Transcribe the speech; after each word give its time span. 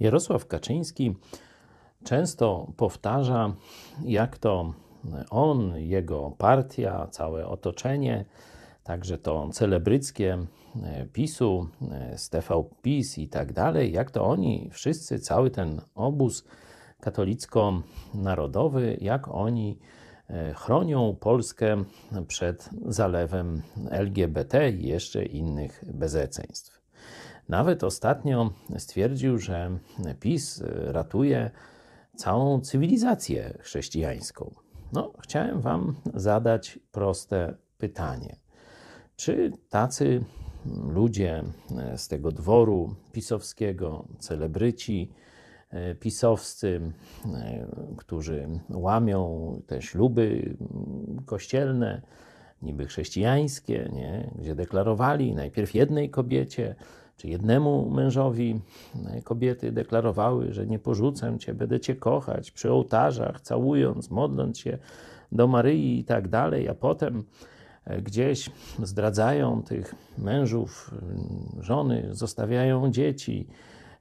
Jarosław 0.00 0.46
Kaczyński 0.46 1.16
często 2.04 2.72
powtarza, 2.76 3.54
jak 4.04 4.38
to 4.38 4.74
on, 5.30 5.72
jego 5.76 6.30
partia, 6.38 7.06
całe 7.06 7.46
otoczenie, 7.46 8.24
także 8.84 9.18
to 9.18 9.48
celebryckie 9.52 10.38
e, 10.82 11.06
PiSu, 11.06 11.68
e, 11.90 12.18
z 12.18 12.30
PiS 12.82 13.18
i 13.18 13.28
tak 13.28 13.52
dalej, 13.52 13.92
jak 13.92 14.10
to 14.10 14.24
oni 14.24 14.70
wszyscy, 14.72 15.18
cały 15.18 15.50
ten 15.50 15.80
obóz 15.94 16.44
katolicko-narodowy, 17.00 18.96
jak 19.00 19.28
oni 19.28 19.78
e, 20.28 20.54
chronią 20.54 21.16
Polskę 21.20 21.84
przed 22.28 22.70
zalewem 22.86 23.62
LGBT 23.90 24.70
i 24.70 24.88
jeszcze 24.88 25.24
innych 25.24 25.84
bezeceństw. 25.94 26.85
Nawet 27.48 27.84
ostatnio 27.84 28.50
stwierdził, 28.78 29.38
że 29.38 29.78
PiS 30.20 30.62
ratuje 30.86 31.50
całą 32.16 32.60
cywilizację 32.60 33.58
chrześcijańską. 33.60 34.54
No, 34.92 35.12
chciałem 35.20 35.60
Wam 35.60 35.94
zadać 36.14 36.78
proste 36.92 37.54
pytanie. 37.78 38.36
Czy 39.16 39.52
tacy 39.68 40.24
ludzie 40.94 41.44
z 41.96 42.08
tego 42.08 42.32
dworu 42.32 42.94
pisowskiego, 43.12 44.08
celebryci 44.18 45.12
e, 45.70 45.94
pisowscy, 45.94 46.80
e, 47.34 47.66
którzy 47.96 48.48
łamią 48.70 49.52
te 49.66 49.82
śluby 49.82 50.56
kościelne, 51.26 52.02
niby 52.62 52.86
chrześcijańskie, 52.86 53.90
nie? 53.92 54.30
gdzie 54.38 54.54
deklarowali 54.54 55.34
najpierw 55.34 55.74
jednej 55.74 56.10
kobiecie, 56.10 56.74
czy 57.16 57.28
jednemu 57.28 57.90
mężowi 57.90 58.60
e, 59.06 59.22
kobiety 59.22 59.72
deklarowały, 59.72 60.52
że 60.52 60.66
nie 60.66 60.78
porzucę 60.78 61.38
cię, 61.38 61.54
będę 61.54 61.80
cię 61.80 61.94
kochać 61.94 62.50
przy 62.50 62.70
ołtarzach, 62.72 63.40
całując, 63.40 64.10
modląc 64.10 64.58
się 64.58 64.78
do 65.32 65.46
Maryi 65.46 65.98
i 65.98 66.04
tak 66.04 66.28
dalej, 66.28 66.68
a 66.68 66.74
potem 66.74 67.24
e, 67.84 68.02
gdzieś 68.02 68.50
zdradzają 68.82 69.62
tych 69.62 69.94
mężów, 70.18 70.94
żony, 71.60 72.08
zostawiają 72.10 72.90
dzieci 72.90 73.46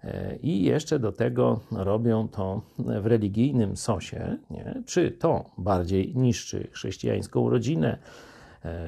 e, 0.04 0.36
i 0.36 0.64
jeszcze 0.64 1.00
do 1.00 1.12
tego 1.12 1.60
robią 1.72 2.28
to 2.28 2.62
w 2.80 3.06
religijnym 3.06 3.78
sosie, 3.78 4.38
nie? 4.50 4.84
czy 4.86 5.12
to 5.12 5.46
bardziej 5.58 6.16
niszczy 6.16 6.68
chrześcijańską 6.72 7.50
rodzinę, 7.50 7.98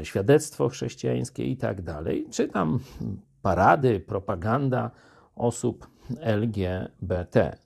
świadectwo 0.04 0.70
chrześcijańskie 0.70 1.46
i 1.46 1.58
tak 1.58 1.82
dalej, 1.82 2.28
czy 2.32 2.48
tam 2.48 2.80
parady, 3.48 4.00
propaganda 4.00 4.92
osób 5.36 5.88
LGBT. 6.20 7.58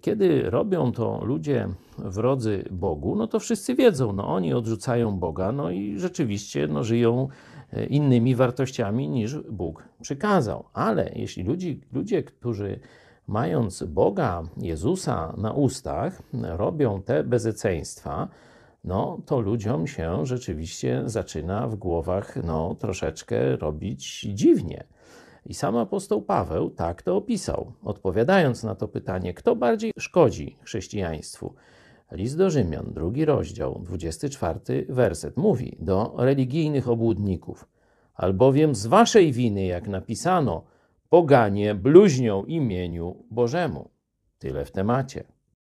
Kiedy 0.00 0.50
robią 0.50 0.92
to 0.92 1.24
ludzie 1.24 1.68
wrodzy 1.98 2.64
Bogu, 2.70 3.16
no 3.16 3.26
to 3.26 3.40
wszyscy 3.40 3.74
wiedzą, 3.74 4.12
no 4.12 4.28
oni 4.28 4.54
odrzucają 4.54 5.18
Boga, 5.18 5.52
no 5.52 5.70
i 5.70 5.98
rzeczywiście 5.98 6.68
no, 6.68 6.84
żyją 6.84 7.28
e, 7.72 7.86
innymi 7.86 8.34
wartościami 8.34 9.08
niż 9.08 9.38
Bóg 9.38 9.82
przykazał. 10.00 10.64
Ale 10.72 11.10
jeśli 11.14 11.42
ludzi, 11.44 11.80
ludzie, 11.92 12.22
którzy 12.22 12.80
mając 13.26 13.82
Boga, 13.82 14.42
Jezusa 14.56 15.34
na 15.36 15.52
ustach, 15.52 16.22
robią 16.32 17.02
te 17.02 17.24
bezeceństwa, 17.24 18.28
no 18.84 19.20
to 19.26 19.40
ludziom 19.40 19.86
się 19.86 20.26
rzeczywiście 20.26 21.02
zaczyna 21.06 21.68
w 21.68 21.74
głowach 21.74 22.36
no, 22.44 22.74
troszeczkę 22.74 23.56
robić 23.56 24.20
dziwnie. 24.20 24.84
I 25.46 25.54
sam 25.54 25.76
apostoł 25.76 26.22
Paweł 26.22 26.70
tak 26.70 27.02
to 27.02 27.16
opisał, 27.16 27.72
odpowiadając 27.82 28.62
na 28.62 28.74
to 28.74 28.88
pytanie, 28.88 29.34
kto 29.34 29.56
bardziej 29.56 29.92
szkodzi 29.98 30.56
chrześcijaństwu. 30.62 31.54
List 32.12 32.38
do 32.38 32.50
Rzymian, 32.50 32.92
drugi 32.92 33.24
rozdział, 33.24 33.80
24 33.84 34.86
werset 34.88 35.36
mówi 35.36 35.76
do 35.80 36.14
religijnych 36.18 36.88
obłudników: 36.88 37.68
Albowiem 38.14 38.74
z 38.74 38.86
waszej 38.86 39.32
winy, 39.32 39.66
jak 39.66 39.88
napisano, 39.88 40.64
poganie 41.08 41.74
bluźnią 41.74 42.44
imieniu 42.44 43.24
Bożemu. 43.30 43.90
Tyle 44.38 44.64
w 44.64 44.70
temacie. 44.70 45.33